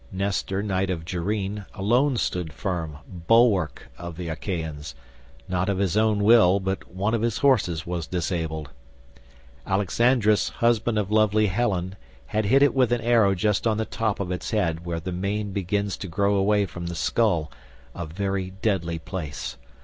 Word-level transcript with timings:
Nestor 0.11 0.63
knight 0.63 0.89
of 0.89 1.05
Gerene 1.05 1.67
alone 1.75 2.17
stood 2.17 2.51
firm, 2.53 2.97
bulwark 3.27 3.87
of 3.99 4.17
the 4.17 4.29
Achaeans, 4.29 4.95
not 5.47 5.69
of 5.69 5.77
his 5.77 5.95
own 5.95 6.23
will, 6.23 6.59
but 6.59 6.87
one 6.91 7.13
of 7.13 7.21
his 7.21 7.37
horses 7.37 7.85
was 7.85 8.07
disabled. 8.07 8.71
Alexandrus 9.67 10.49
husband 10.53 10.97
of 10.97 11.11
lovely 11.11 11.45
Helen 11.45 11.97
had 12.25 12.45
hit 12.45 12.63
it 12.63 12.73
with 12.73 12.91
an 12.91 13.01
arrow 13.01 13.35
just 13.35 13.67
on 13.67 13.77
the 13.77 13.85
top 13.85 14.19
of 14.19 14.31
its 14.31 14.49
head 14.49 14.87
where 14.87 14.99
the 14.99 15.11
mane 15.11 15.51
begins 15.51 15.95
to 15.97 16.07
grow 16.07 16.33
away 16.33 16.65
from 16.65 16.87
the 16.87 16.95
skull, 16.95 17.51
a 17.93 18.07
very 18.07 18.53
deadly 18.63 18.97
place. 18.97 19.55